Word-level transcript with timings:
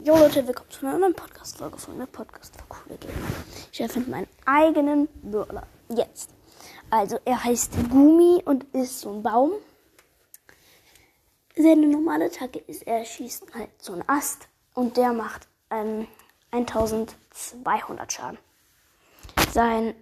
Jo 0.00 0.16
Leute, 0.16 0.46
willkommen 0.46 0.70
zu 0.70 0.86
einer 0.86 0.96
neuen 0.96 1.12
Podcast-Folge 1.14 1.76
von 1.76 1.98
der 1.98 2.06
Podcast 2.06 2.54
für 2.54 2.62
coole 2.68 2.96
Gamer. 2.98 3.14
Ich 3.72 3.80
erfinde 3.80 4.08
meinen 4.08 4.28
eigenen 4.46 5.08
Brawler. 5.22 5.66
Jetzt. 5.88 6.30
Also, 6.88 7.18
er 7.24 7.42
heißt 7.42 7.72
Gumi 7.90 8.40
und 8.44 8.62
ist 8.72 9.00
so 9.00 9.10
ein 9.10 9.24
Baum. 9.24 9.50
Seine 11.56 11.88
normale 11.88 12.26
Attacke 12.26 12.60
ist, 12.60 12.86
er 12.86 13.04
schießt 13.04 13.52
halt 13.52 13.70
so 13.78 13.94
einen 13.94 14.08
Ast 14.08 14.46
und 14.72 14.96
der 14.96 15.12
macht 15.12 15.48
ähm, 15.70 16.06
1200 16.52 18.12
Schaden. 18.12 18.38
Sein 19.50 19.96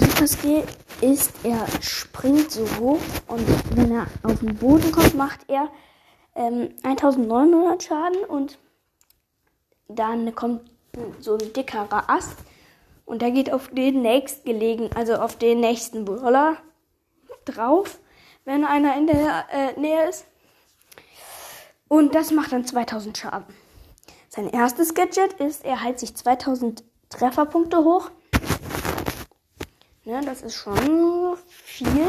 Super 0.00 0.28
Skill 0.28 0.64
ist, 1.02 1.30
er 1.44 1.66
springt 1.82 2.50
so 2.50 2.66
hoch 2.80 3.00
und 3.26 3.76
wenn 3.76 3.92
er 3.92 4.06
auf 4.22 4.40
den 4.40 4.56
Boden 4.56 4.90
kommt, 4.92 5.14
macht 5.14 5.40
er 5.48 5.68
ähm, 6.36 6.74
1900 6.84 7.82
Schaden 7.82 8.24
und 8.24 8.58
dann 9.88 10.34
kommt 10.34 10.70
so 11.20 11.36
ein 11.36 11.52
dickerer 11.52 12.08
Ast 12.08 12.36
und 13.04 13.22
der 13.22 13.30
geht 13.30 13.52
auf 13.52 13.68
den 13.68 14.02
nächstgelegen, 14.02 14.90
also 14.94 15.14
auf 15.14 15.36
den 15.36 15.60
nächsten 15.60 16.04
Brawler 16.04 16.56
drauf, 17.44 17.98
wenn 18.44 18.64
einer 18.64 18.96
in 18.96 19.06
der 19.06 19.44
äh, 19.50 19.80
Nähe 19.80 20.08
ist. 20.08 20.26
Und 21.88 22.14
das 22.14 22.30
macht 22.30 22.52
dann 22.52 22.64
2000 22.64 23.18
Schaden. 23.18 23.54
Sein 24.28 24.48
erstes 24.48 24.94
Gadget 24.94 25.34
ist, 25.34 25.64
er 25.64 25.82
heilt 25.82 25.98
sich 25.98 26.14
2000 26.14 26.82
Trefferpunkte 27.10 27.84
hoch. 27.84 28.10
Ne, 30.04 30.20
das 30.24 30.42
ist 30.42 30.56
schon 30.56 31.36
viel. 31.46 32.08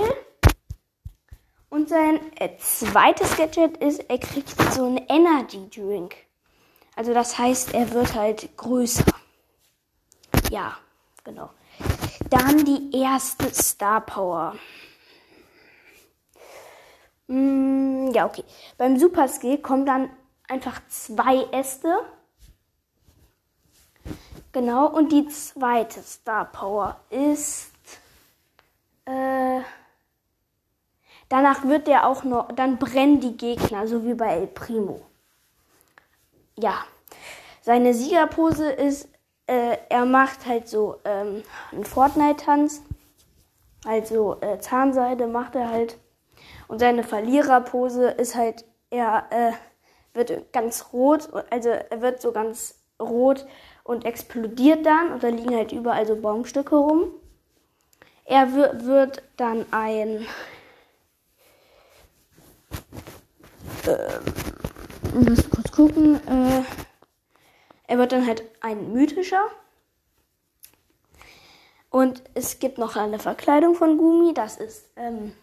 Und 1.69 1.89
sein 1.89 2.19
äh, 2.37 2.55
zweites 2.59 3.35
Gadget 3.35 3.77
ist, 3.77 4.09
er 4.09 4.19
kriegt 4.19 4.49
so 4.71 4.85
einen 4.85 5.05
Energy 5.09 5.69
Drink. 5.69 6.15
Also 6.95 7.13
das 7.13 7.37
heißt, 7.37 7.73
er 7.73 7.91
wird 7.91 8.13
halt 8.13 8.55
größer. 8.55 9.05
Ja, 10.51 10.77
genau. 11.23 11.49
Dann 12.29 12.63
die 12.63 12.95
erste 12.95 13.51
Star 13.53 14.01
Power. 14.01 14.55
Mm, 17.27 18.11
ja, 18.11 18.25
okay. 18.25 18.43
Beim 18.77 18.99
Super 18.99 19.27
Skill 19.27 19.57
kommen 19.57 19.85
dann 19.85 20.09
einfach 20.47 20.81
zwei 20.87 21.43
Äste. 21.51 22.05
Genau, 24.51 24.87
und 24.87 25.11
die 25.11 25.27
zweite 25.29 26.01
Star 26.03 26.45
Power 26.45 26.99
ist. 27.09 27.71
Äh, 29.05 29.61
danach 31.27 31.63
wird 31.63 31.87
der 31.87 32.07
auch 32.07 32.23
noch. 32.23 32.51
Dann 32.51 32.77
brennen 32.77 33.19
die 33.19 33.35
Gegner, 33.35 33.87
so 33.87 34.05
wie 34.05 34.13
bei 34.13 34.27
El 34.35 34.47
Primo 34.47 35.01
ja, 36.57 36.85
seine 37.61 37.93
Siegerpose 37.93 38.69
ist, 38.69 39.07
äh, 39.47 39.77
er 39.89 40.05
macht 40.05 40.45
halt 40.45 40.67
so 40.67 40.97
ähm, 41.05 41.43
einen 41.71 41.85
Fortnite-Tanz. 41.85 42.81
Also 43.85 44.37
äh, 44.41 44.59
Zahnseide 44.59 45.27
macht 45.27 45.55
er 45.55 45.69
halt. 45.69 45.97
Und 46.67 46.79
seine 46.79 47.03
Verliererpose 47.03 48.09
ist 48.09 48.35
halt, 48.35 48.65
er 48.89 49.25
äh, 49.29 49.51
wird 50.13 50.53
ganz 50.53 50.87
rot, 50.93 51.29
also 51.49 51.69
er 51.69 52.01
wird 52.01 52.21
so 52.21 52.31
ganz 52.31 52.79
rot 52.99 53.45
und 53.83 54.05
explodiert 54.05 54.85
dann 54.85 55.11
und 55.11 55.23
da 55.23 55.27
liegen 55.27 55.55
halt 55.55 55.71
überall 55.71 56.05
so 56.05 56.15
Baumstücke 56.15 56.75
rum. 56.75 57.05
Er 58.25 58.53
wird 58.53 59.23
dann 59.35 59.65
ein 59.71 60.25
ähm, 63.85 65.37
gucken. 65.75 66.15
Äh, 66.27 66.63
er 67.87 67.97
wird 67.97 68.11
dann 68.11 68.25
halt 68.25 68.43
ein 68.61 68.93
mythischer. 68.93 69.47
Und 71.89 72.23
es 72.33 72.59
gibt 72.59 72.77
noch 72.77 72.95
eine 72.95 73.19
Verkleidung 73.19 73.75
von 73.75 73.97
Gumi. 73.97 74.33
Das 74.33 74.57
ist 74.57 74.89
ähm, 74.95 75.33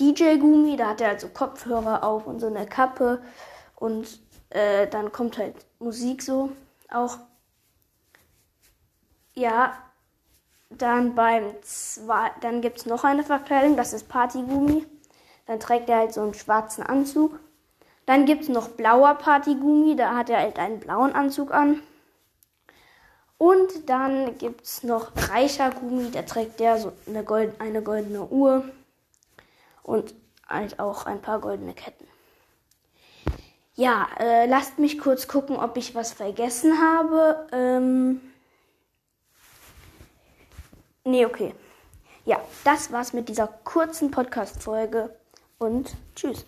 DJ 0.00 0.36
Gumi. 0.38 0.76
Da 0.76 0.88
hat 0.90 1.00
er 1.00 1.10
also 1.10 1.28
Kopfhörer 1.28 2.04
auf 2.04 2.26
und 2.26 2.40
so 2.40 2.46
eine 2.46 2.66
Kappe. 2.66 3.22
Und 3.76 4.20
äh, 4.50 4.86
dann 4.86 5.12
kommt 5.12 5.36
halt 5.38 5.66
Musik 5.78 6.22
so 6.22 6.52
auch. 6.90 7.18
Ja, 9.34 9.76
dann 10.70 11.14
beim 11.14 11.54
zwei, 11.62 12.30
dann 12.40 12.60
gibt 12.60 12.78
es 12.78 12.86
noch 12.86 13.04
eine 13.04 13.24
Verkleidung. 13.24 13.76
Das 13.76 13.92
ist 13.92 14.08
Party 14.08 14.42
Gumi. 14.42 14.86
Dann 15.46 15.60
trägt 15.60 15.90
er 15.90 15.98
halt 15.98 16.14
so 16.14 16.22
einen 16.22 16.34
schwarzen 16.34 16.82
Anzug. 16.82 17.38
Dann 18.06 18.26
gibt 18.26 18.42
es 18.42 18.48
noch 18.48 18.68
blauer 18.68 19.14
Partygummi, 19.14 19.96
da 19.96 20.14
hat 20.14 20.30
er 20.30 20.38
halt 20.38 20.58
einen 20.58 20.80
blauen 20.80 21.14
Anzug 21.14 21.52
an. 21.52 21.80
Und 23.38 23.88
dann 23.88 24.38
gibt 24.38 24.62
es 24.62 24.82
noch 24.84 25.12
reicher 25.30 25.70
Gummi, 25.70 26.10
da 26.10 26.22
trägt 26.22 26.60
der 26.60 26.78
so 26.78 26.92
eine, 27.06 27.24
Gold, 27.24 27.60
eine 27.60 27.82
goldene 27.82 28.24
Uhr 28.26 28.64
und 29.82 30.14
halt 30.48 30.78
auch 30.78 31.06
ein 31.06 31.20
paar 31.20 31.40
goldene 31.40 31.74
Ketten. 31.74 32.06
Ja, 33.74 34.06
äh, 34.20 34.46
lasst 34.46 34.78
mich 34.78 34.98
kurz 34.98 35.26
gucken, 35.26 35.56
ob 35.56 35.76
ich 35.76 35.94
was 35.94 36.12
vergessen 36.12 36.80
habe. 36.80 37.48
Ähm 37.52 38.20
nee, 41.04 41.26
okay. 41.26 41.54
Ja, 42.24 42.40
das 42.62 42.92
war's 42.92 43.12
mit 43.12 43.28
dieser 43.28 43.48
kurzen 43.48 44.10
Podcast-Folge 44.10 45.14
und 45.58 45.94
tschüss. 46.14 46.46